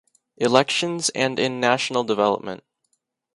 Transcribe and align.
Elections 0.37 1.09
and 1.09 1.37
in 1.37 1.59
national 1.59 2.03
development. 2.03 2.63